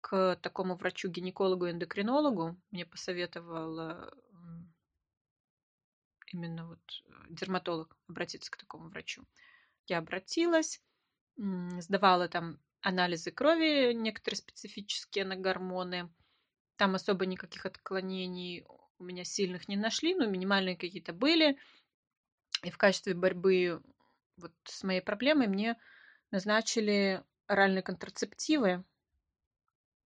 к 0.00 0.36
такому 0.36 0.76
врачу-гинекологу-эндокринологу. 0.76 2.56
Мне 2.70 2.86
посоветовал 2.86 4.10
именно 6.32 6.66
вот 6.66 6.80
э, 7.06 7.12
дерматолог 7.30 7.96
обратиться 8.08 8.50
к 8.50 8.56
такому 8.56 8.88
врачу. 8.88 9.24
Я 9.88 9.98
обратилась, 9.98 10.82
сдавала 11.36 12.28
там 12.28 12.60
анализы 12.80 13.30
крови, 13.30 13.92
некоторые 13.92 14.36
специфические 14.36 15.24
на 15.24 15.34
гормоны. 15.34 16.10
Там 16.76 16.94
особо 16.94 17.26
никаких 17.26 17.66
отклонений 17.66 18.64
у 18.98 19.04
меня 19.04 19.24
сильных 19.24 19.66
не 19.66 19.76
нашли, 19.76 20.14
но 20.14 20.26
минимальные 20.26 20.76
какие-то 20.76 21.12
были. 21.12 21.58
И 22.62 22.70
в 22.70 22.76
качестве 22.76 23.14
борьбы 23.14 23.82
вот 24.36 24.52
с 24.64 24.82
моей 24.84 25.00
проблемой 25.00 25.46
мне 25.46 25.76
назначили 26.30 27.24
оральные 27.46 27.82
контрацептивы, 27.82 28.84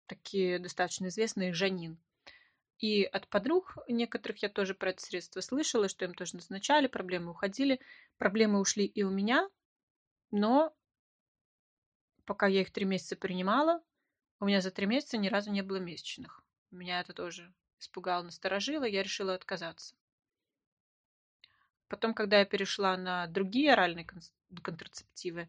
такие 0.07 0.59
достаточно 0.59 1.09
известные, 1.09 1.53
Жанин. 1.53 1.99
И 2.79 3.05
от 3.05 3.29
подруг 3.29 3.79
некоторых 3.89 4.43
я 4.43 4.49
тоже 4.49 4.75
про 4.75 4.91
это 4.91 5.03
средство 5.03 5.41
слышала, 5.41 5.89
что 5.89 6.05
им 6.05 6.15
тоже 6.15 6.37
назначали, 6.37 6.87
проблемы 6.87 7.31
уходили. 7.31 7.81
Проблемы 8.19 8.61
ушли 8.61 8.85
и 8.85 9.03
у 9.03 9.11
меня, 9.11 9.49
но 10.33 10.75
пока 12.25 12.47
я 12.49 12.62
их 12.62 12.73
три 12.73 12.85
месяца 12.85 13.15
принимала, 13.15 13.81
у 14.41 14.47
меня 14.47 14.61
за 14.61 14.73
три 14.73 14.87
месяца 14.87 15.19
ни 15.19 15.29
разу 15.29 15.53
не 15.53 15.62
было 15.62 15.77
месячных. 15.77 16.43
Меня 16.73 17.01
это 17.01 17.12
тоже 17.12 17.53
испугало, 17.79 18.23
насторожило, 18.23 18.85
я 18.85 19.03
решила 19.03 19.35
отказаться. 19.35 19.95
Потом, 21.89 22.15
когда 22.15 22.39
я 22.39 22.47
перешла 22.47 22.97
на 22.97 23.27
другие 23.27 23.75
оральные 23.75 24.07
контрацептивы, 24.62 25.49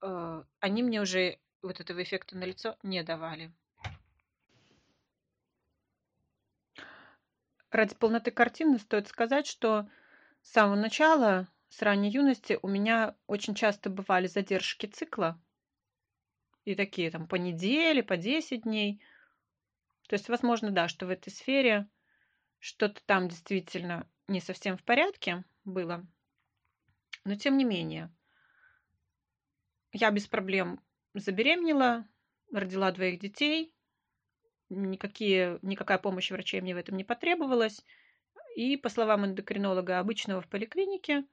э, 0.00 0.44
они 0.60 0.82
мне 0.82 1.02
уже 1.02 1.38
вот 1.60 1.80
этого 1.80 2.02
эффекта 2.02 2.36
на 2.36 2.44
лицо 2.44 2.78
не 2.82 3.02
давали. 3.02 3.52
Ради 7.70 7.94
полноты 7.96 8.30
картины 8.30 8.78
стоит 8.78 9.08
сказать, 9.08 9.46
что 9.46 9.88
с 10.42 10.52
самого 10.52 10.76
начала, 10.76 11.48
с 11.74 11.82
ранней 11.82 12.08
юности, 12.08 12.56
у 12.62 12.68
меня 12.68 13.16
очень 13.26 13.56
часто 13.56 13.90
бывали 13.90 14.28
задержки 14.28 14.86
цикла. 14.86 15.42
И 16.64 16.76
такие 16.76 17.10
там 17.10 17.26
по 17.26 17.34
неделе, 17.34 18.00
по 18.04 18.16
10 18.16 18.62
дней. 18.62 19.02
То 20.06 20.14
есть, 20.14 20.28
возможно, 20.28 20.70
да, 20.70 20.86
что 20.86 21.06
в 21.06 21.10
этой 21.10 21.30
сфере 21.30 21.88
что-то 22.60 23.02
там 23.06 23.28
действительно 23.28 24.08
не 24.28 24.40
совсем 24.40 24.76
в 24.76 24.84
порядке 24.84 25.44
было. 25.64 26.06
Но 27.24 27.34
тем 27.34 27.56
не 27.58 27.64
менее, 27.64 28.14
я 29.90 30.12
без 30.12 30.28
проблем 30.28 30.80
забеременела, 31.14 32.06
родила 32.52 32.92
двоих 32.92 33.18
детей. 33.18 33.74
Никакие, 34.68 35.58
никакая 35.62 35.98
помощь 35.98 36.30
врачей 36.30 36.60
мне 36.60 36.74
в 36.76 36.78
этом 36.78 36.96
не 36.96 37.02
потребовалась. 37.04 37.84
И, 38.54 38.76
по 38.76 38.88
словам 38.88 39.26
эндокринолога 39.26 39.98
обычного 39.98 40.40
в 40.40 40.48
поликлинике, 40.48 41.24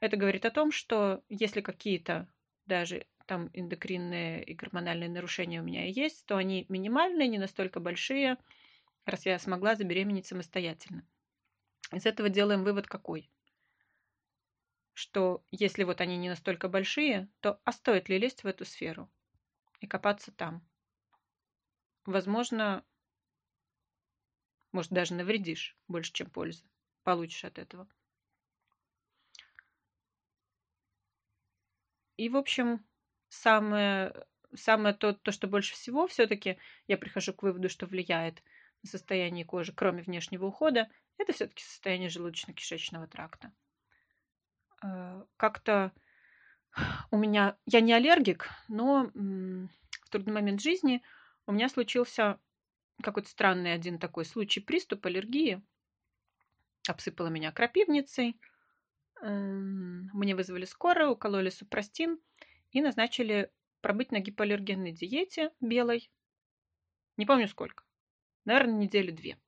это 0.00 0.16
говорит 0.16 0.44
о 0.44 0.50
том, 0.50 0.72
что 0.72 1.22
если 1.28 1.60
какие-то 1.60 2.28
даже 2.66 3.06
там 3.26 3.50
эндокринные 3.52 4.44
и 4.44 4.54
гормональные 4.54 5.08
нарушения 5.08 5.60
у 5.60 5.64
меня 5.64 5.86
есть, 5.86 6.26
то 6.26 6.36
они 6.36 6.66
минимальные, 6.68 7.28
не 7.28 7.38
настолько 7.38 7.80
большие, 7.80 8.36
раз 9.04 9.26
я 9.26 9.38
смогла 9.38 9.74
забеременеть 9.74 10.26
самостоятельно. 10.26 11.06
Из 11.92 12.06
этого 12.06 12.28
делаем 12.28 12.64
вывод 12.64 12.86
какой? 12.86 13.30
Что 14.92 15.44
если 15.50 15.84
вот 15.84 16.00
они 16.00 16.16
не 16.16 16.28
настолько 16.28 16.68
большие, 16.68 17.28
то 17.40 17.60
а 17.64 17.72
стоит 17.72 18.08
ли 18.08 18.18
лезть 18.18 18.44
в 18.44 18.46
эту 18.46 18.64
сферу 18.64 19.10
и 19.80 19.86
копаться 19.86 20.32
там? 20.32 20.66
Возможно, 22.06 22.84
может 24.72 24.92
даже 24.92 25.14
навредишь 25.14 25.76
больше, 25.88 26.12
чем 26.12 26.30
пользы 26.30 26.64
получишь 27.02 27.44
от 27.44 27.58
этого. 27.58 27.88
И, 32.16 32.28
в 32.28 32.36
общем, 32.36 32.84
самое, 33.28 34.26
самое 34.54 34.94
то, 34.94 35.12
то, 35.12 35.32
что 35.32 35.46
больше 35.46 35.74
всего 35.74 36.06
все-таки 36.06 36.58
я 36.86 36.96
прихожу 36.96 37.32
к 37.34 37.42
выводу, 37.42 37.68
что 37.68 37.86
влияет 37.86 38.42
на 38.82 38.88
состояние 38.88 39.44
кожи, 39.44 39.72
кроме 39.72 40.02
внешнего 40.02 40.46
ухода, 40.46 40.88
это 41.18 41.32
все-таки 41.32 41.62
состояние 41.62 42.08
желудочно-кишечного 42.08 43.06
тракта. 43.06 43.52
Э, 44.82 45.24
как-то 45.36 45.92
у 47.10 47.16
меня, 47.16 47.56
я 47.66 47.80
не 47.80 47.92
аллергик, 47.92 48.50
но 48.68 49.10
в 49.14 50.10
трудный 50.10 50.32
момент 50.32 50.60
жизни 50.60 51.02
у 51.46 51.52
меня 51.52 51.68
случился 51.68 52.38
какой-то 53.02 53.28
странный 53.28 53.72
один 53.72 53.98
такой 53.98 54.24
случай, 54.24 54.60
приступ 54.60 55.06
аллергии. 55.06 55.62
Обсыпала 56.88 57.28
меня 57.28 57.50
крапивницей, 57.50 58.38
мне 59.22 60.34
вызвали 60.34 60.64
скорую, 60.64 61.12
укололи 61.12 61.50
супрастин 61.50 62.20
и 62.70 62.80
назначили 62.80 63.50
пробыть 63.80 64.12
на 64.12 64.20
гипоаллергенной 64.20 64.92
диете 64.92 65.52
белой. 65.60 66.10
Не 67.16 67.26
помню 67.26 67.48
сколько. 67.48 67.84
Наверное, 68.44 68.74
недели 68.74 69.10
две. 69.10 69.38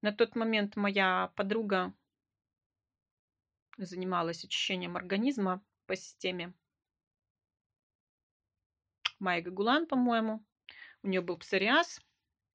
На 0.00 0.12
тот 0.12 0.34
момент 0.34 0.76
моя 0.76 1.32
подруга 1.36 1.92
занималась 3.76 4.44
очищением 4.44 4.96
организма 4.96 5.62
по 5.86 5.96
системе 5.96 6.54
Майга 9.18 9.50
Гулан, 9.50 9.86
по-моему. 9.86 10.42
У 11.02 11.08
нее 11.08 11.20
был 11.20 11.36
псориаз. 11.36 12.00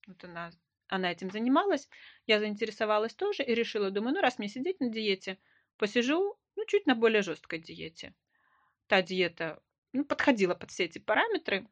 Вот 0.07 0.23
она, 0.23 0.51
она 0.87 1.11
этим 1.11 1.29
занималась. 1.29 1.87
Я 2.25 2.39
заинтересовалась 2.39 3.13
тоже 3.13 3.43
и 3.43 3.53
решила, 3.53 3.91
думаю, 3.91 4.15
ну 4.15 4.21
раз 4.21 4.39
мне 4.39 4.49
сидеть 4.49 4.79
на 4.79 4.89
диете, 4.89 5.39
посижу, 5.77 6.37
ну, 6.55 6.65
чуть 6.65 6.87
на 6.87 6.95
более 6.95 7.21
жесткой 7.21 7.59
диете. 7.59 8.13
Та 8.87 9.01
диета 9.01 9.61
ну, 9.93 10.05
подходила 10.05 10.55
под 10.55 10.71
все 10.71 10.85
эти 10.85 10.99
параметры, 10.99 11.67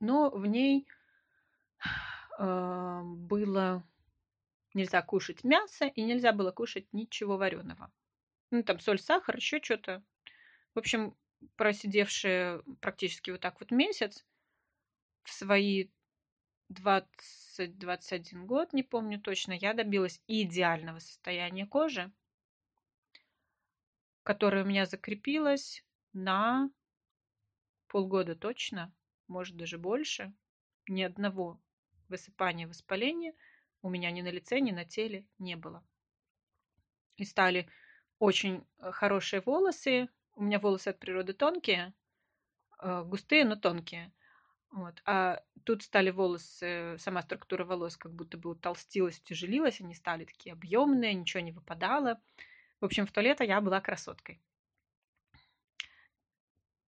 но 0.00 0.30
в 0.30 0.46
ней 0.46 0.86
э, 2.38 3.02
было 3.02 3.84
Нельзя 4.74 5.02
кушать 5.02 5.44
мясо 5.44 5.86
и 5.86 6.02
нельзя 6.02 6.32
было 6.32 6.52
кушать 6.52 6.86
ничего 6.92 7.36
вареного. 7.36 7.90
Ну, 8.50 8.62
там 8.62 8.80
соль, 8.80 9.00
сахар, 9.00 9.36
еще 9.36 9.60
что-то. 9.62 10.04
В 10.74 10.78
общем, 10.78 11.16
просидевшие 11.56 12.62
практически 12.80 13.30
вот 13.30 13.40
так 13.40 13.58
вот 13.60 13.70
месяц, 13.70 14.24
в 15.24 15.32
свои 15.32 15.88
20-21 16.70 18.44
год, 18.44 18.72
не 18.72 18.82
помню 18.82 19.20
точно, 19.20 19.52
я 19.52 19.72
добилась 19.74 20.22
идеального 20.26 20.98
состояния 20.98 21.66
кожи, 21.66 22.12
которое 24.28 24.62
у 24.62 24.66
меня 24.66 24.86
закрепилось 24.86 25.84
на 26.12 26.70
полгода 27.86 28.36
точно, 28.36 28.92
может 29.26 29.56
даже 29.56 29.78
больше, 29.78 30.32
ни 30.86 31.02
одного 31.02 31.60
высыпания, 32.08 32.68
воспаления– 32.68 33.32
у 33.82 33.90
меня 33.90 34.10
ни 34.10 34.22
на 34.22 34.28
лице, 34.28 34.60
ни 34.60 34.72
на 34.72 34.84
теле 34.84 35.26
не 35.38 35.56
было. 35.56 35.84
И 37.16 37.24
стали 37.24 37.68
очень 38.18 38.66
э, 38.78 38.90
хорошие 38.92 39.40
волосы. 39.40 40.08
У 40.34 40.42
меня 40.42 40.58
волосы 40.58 40.88
от 40.88 40.98
природы 40.98 41.32
тонкие, 41.32 41.94
э, 42.80 43.02
густые, 43.04 43.44
но 43.44 43.56
тонкие. 43.56 44.12
Вот. 44.70 45.00
А 45.04 45.42
тут 45.64 45.82
стали 45.82 46.10
волосы, 46.10 46.96
сама 46.98 47.22
структура 47.22 47.64
волос 47.64 47.96
как 47.96 48.12
будто 48.12 48.36
бы 48.36 48.50
утолстилась, 48.50 49.18
утяжелилась, 49.18 49.80
они 49.80 49.94
стали 49.94 50.24
такие 50.24 50.52
объемные, 50.52 51.14
ничего 51.14 51.40
не 51.40 51.52
выпадало. 51.52 52.20
В 52.80 52.84
общем, 52.84 53.06
в 53.06 53.12
то 53.12 53.20
лето 53.20 53.44
я 53.44 53.60
была 53.60 53.80
красоткой. 53.80 54.40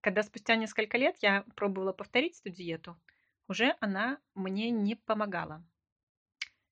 Когда 0.00 0.22
спустя 0.22 0.57
несколько 0.57 0.96
лет 0.96 1.16
я 1.20 1.42
пробовала 1.57 1.92
повторить 1.92 2.40
эту 2.40 2.50
диету, 2.50 3.00
уже 3.48 3.76
она 3.81 4.18
мне 4.35 4.70
не 4.70 4.94
помогала. 4.94 5.64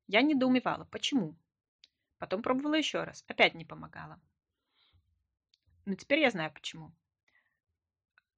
Я 0.06 0.22
недоумевала, 0.22 0.84
почему. 0.84 1.36
Потом 2.18 2.42
пробовала 2.42 2.74
еще 2.74 3.02
раз, 3.04 3.24
опять 3.28 3.54
не 3.54 3.64
помогала. 3.64 4.20
Но 5.84 5.94
теперь 5.94 6.20
я 6.20 6.30
знаю 6.30 6.52
почему. 6.52 6.94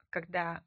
Когда 0.08 0.64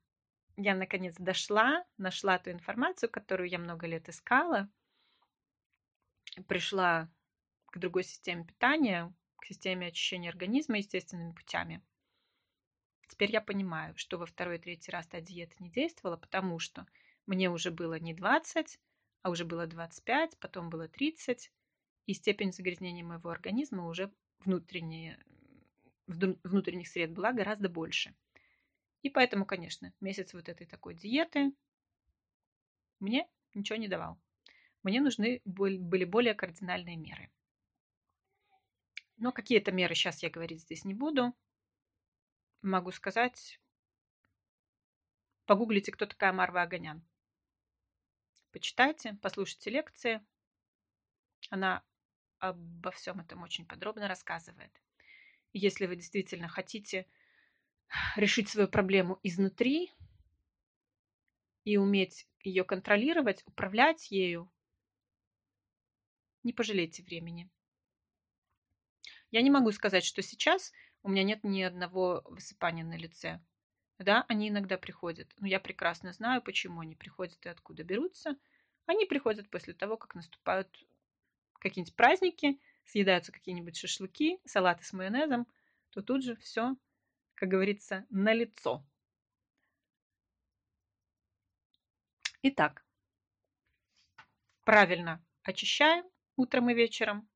я 0.56 0.76
наконец 0.76 1.15
дошла, 1.17 1.86
нашла 1.97 2.38
ту 2.38 2.52
информацию, 2.52 3.10
которую 3.10 3.49
я 3.49 3.58
много 3.58 3.88
лет 3.88 4.08
искала, 4.08 4.69
пришла 6.47 7.10
к 7.67 7.78
другой 7.78 8.04
системе 8.04 8.45
питания, 8.45 9.13
к 9.43 9.45
системе 9.45 9.88
очищения 9.88 10.29
организма 10.29 10.77
естественными 10.77 11.34
путями. 11.34 11.82
Теперь 13.10 13.29
я 13.29 13.41
понимаю, 13.41 13.93
что 13.97 14.17
во 14.17 14.25
второй 14.25 14.56
и 14.56 14.60
третий 14.60 14.89
раз 14.89 15.06
та 15.06 15.19
диета 15.19 15.53
не 15.60 15.69
действовала, 15.69 16.15
потому 16.15 16.60
что 16.60 16.88
мне 17.25 17.49
уже 17.49 17.69
было 17.69 17.99
не 17.99 18.13
20, 18.13 18.79
а 19.21 19.29
уже 19.29 19.43
было 19.43 19.67
25, 19.67 20.38
потом 20.39 20.69
было 20.69 20.88
30, 20.88 21.51
и 22.06 22.13
степень 22.13 22.53
загрязнения 22.53 23.03
моего 23.03 23.29
организма 23.29 23.86
уже 23.89 24.13
внутренняя, 24.39 25.19
внутренних 26.08 26.88
сред 26.88 27.12
была 27.12 27.34
гораздо 27.34 27.67
больше. 27.67 28.15
И 29.01 29.10
поэтому, 29.10 29.45
конечно, 29.45 29.91
месяц 29.99 30.34
вот 30.34 30.47
этой 30.47 30.65
такой 30.65 30.95
диеты 30.95 31.51
мне 33.01 33.27
ничего 33.53 33.77
не 33.77 33.89
давал. 33.89 34.17
Мне 34.84 35.01
нужны 35.01 35.41
были 35.43 36.06
более 36.06 36.34
кардинальные 36.34 36.95
меры. 36.95 37.29
Но 39.17 39.32
какие 39.32 39.60
это 39.60 39.71
меры 39.71 39.95
сейчас 39.95 40.23
я 40.23 40.30
говорить 40.30 40.62
здесь 40.62 40.86
не 40.86 40.93
буду. 40.93 41.34
Могу 42.62 42.91
сказать, 42.91 43.60
погуглите, 45.45 45.91
кто 45.91 46.06
такая 46.06 46.32
Марва 46.34 46.62
Аганян. 46.62 47.06
Почитайте, 48.52 49.17
послушайте 49.21 49.69
лекции. 49.69 50.26
Она 51.49 51.84
обо 52.39 52.91
всем 52.91 53.19
этом 53.19 53.41
очень 53.41 53.65
подробно 53.65 54.08
рассказывает. 54.08 54.71
Если 55.54 55.86
вы 55.86 55.95
действительно 55.95 56.47
хотите 56.47 57.08
решить 58.15 58.49
свою 58.49 58.67
проблему 58.67 59.19
изнутри 59.23 59.91
и 61.63 61.78
уметь 61.78 62.28
ее 62.43 62.63
контролировать, 62.63 63.43
управлять 63.45 64.12
ею, 64.12 64.52
не 66.43 66.54
пожалейте 66.54 67.04
времени. 67.04 67.49
Я 69.34 69.41
не 69.41 69.50
могу 69.50 69.72
сказать, 69.72 70.06
что 70.06 70.22
сейчас 70.22 70.72
у 71.02 71.10
меня 71.10 71.24
нет 71.24 71.43
ни 71.43 71.63
одного 71.63 72.22
высыпания 72.26 72.84
на 72.84 72.96
лице. 72.96 73.41
Да, 73.98 74.26
они 74.28 74.50
иногда 74.50 74.78
приходят, 74.78 75.28
но 75.38 75.48
я 75.48 75.60
прекрасно 75.60 76.13
знаю, 76.13 76.43
почему 76.43 76.82
они 76.82 76.96
приходят 76.96 77.43
и 77.43 77.50
откуда 77.50 77.84
берутся. 77.84 78.38
Они 78.86 79.06
приходят 79.06 79.50
после 79.50 79.74
того, 79.74 79.98
как 79.98 80.13
наступают 80.13 80.69
какие-нибудь 81.60 81.96
праздники, 81.96 82.60
съедаются 82.86 83.32
какие-нибудь 83.32 83.76
шашлыки, 83.76 84.39
салаты 84.46 84.84
с 84.84 84.93
майонезом, 84.93 85.48
то 85.89 86.04
тут 86.04 86.24
же 86.24 86.36
все 86.36 86.76
как 87.34 87.50
говорится, 87.50 88.06
на 88.12 88.34
лицо. 88.34 88.86
Итак, 92.43 92.86
правильно 94.63 95.26
очищаем 95.41 96.06
утром 96.36 96.69
и 96.69 96.76
вечером. 96.76 97.28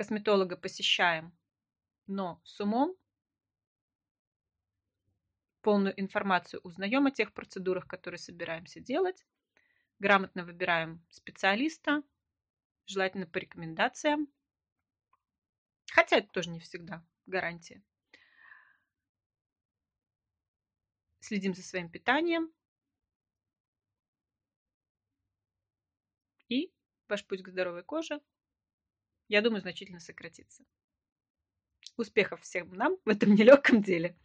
Косметолога 0.00 0.56
посещаем, 0.56 1.30
но 2.06 2.40
с 2.42 2.58
умом. 2.58 2.96
Полную 5.60 5.92
информацию 6.00 6.62
узнаем 6.64 7.04
о 7.04 7.10
тех 7.10 7.34
процедурах, 7.34 7.86
которые 7.86 8.18
собираемся 8.18 8.80
делать. 8.80 9.26
Грамотно 9.98 10.46
выбираем 10.46 11.04
специалиста, 11.10 12.02
желательно 12.86 13.26
по 13.26 13.36
рекомендациям. 13.36 14.28
Хотя 15.92 16.16
это 16.16 16.28
тоже 16.28 16.48
не 16.48 16.60
всегда 16.60 17.04
гарантия. 17.26 17.82
следим 21.20 21.52
за 21.52 21.62
своим 21.62 21.90
питанием. 21.90 22.50
И 26.48 26.72
ваш 27.06 27.26
путь 27.26 27.42
к 27.42 27.48
здоровой 27.48 27.82
коже, 27.82 28.22
я 29.30 29.42
думаю, 29.42 29.60
значительно 29.60 30.00
сократится. 30.00 30.64
Успехов 31.96 32.40
всем 32.42 32.72
нам 32.74 32.96
в 33.04 33.08
этом 33.08 33.34
нелегком 33.34 33.80
деле! 33.82 34.16